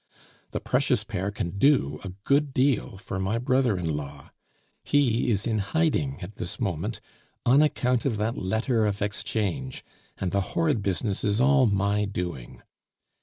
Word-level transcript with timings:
The 0.49 0.59
precious 0.59 1.03
pair 1.03 1.29
can 1.29 1.59
do 1.59 1.99
a 2.03 2.09
good 2.23 2.55
deal 2.55 2.97
for 2.97 3.19
my 3.19 3.37
brother 3.37 3.77
in 3.77 3.87
law; 3.87 4.31
he 4.83 5.29
is 5.29 5.45
in 5.45 5.59
hiding 5.59 6.21
at 6.23 6.37
this 6.37 6.59
moment 6.59 6.99
on 7.45 7.61
account 7.61 8.03
of 8.07 8.17
that 8.17 8.35
letter 8.35 8.87
of 8.87 9.03
exchange, 9.03 9.85
and 10.17 10.31
the 10.31 10.41
horrid 10.57 10.81
business 10.81 11.23
is 11.23 11.39
all 11.39 11.67
my 11.67 12.05
doing. 12.05 12.63